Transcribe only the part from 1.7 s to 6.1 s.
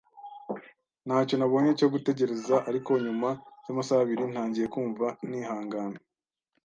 cyo gutegereza, ariko nyuma yamasaha abiri ntangiye kumva ntihangana.